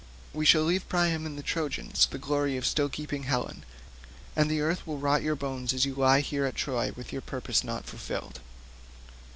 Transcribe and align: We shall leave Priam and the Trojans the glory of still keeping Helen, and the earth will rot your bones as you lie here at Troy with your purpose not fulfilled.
We 0.33 0.45
shall 0.45 0.63
leave 0.63 0.89
Priam 0.89 1.27
and 1.27 1.37
the 1.37 1.43
Trojans 1.43 2.07
the 2.07 2.17
glory 2.17 2.57
of 2.57 2.65
still 2.65 2.89
keeping 2.89 3.21
Helen, 3.25 3.63
and 4.35 4.49
the 4.49 4.59
earth 4.59 4.87
will 4.87 4.97
rot 4.97 5.21
your 5.21 5.35
bones 5.35 5.73
as 5.73 5.85
you 5.85 5.93
lie 5.93 6.21
here 6.21 6.45
at 6.47 6.55
Troy 6.55 6.91
with 6.95 7.11
your 7.13 7.21
purpose 7.21 7.63
not 7.63 7.85
fulfilled. 7.85 8.39